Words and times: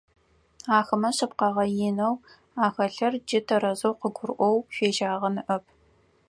Ахэми 0.77 1.11
шъыпкъэгъэ 1.17 1.65
инэу 1.87 2.15
ахэлъыр 2.65 3.13
джы 3.27 3.39
тэрэзэу 3.47 3.97
къыгурыӀоу 4.01 4.57
фежьагъэ 4.73 5.29
ныӀэп. 5.35 5.63